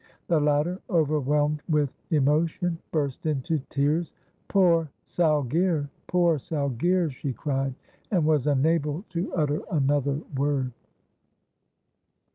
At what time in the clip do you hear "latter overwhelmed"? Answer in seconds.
0.39-1.61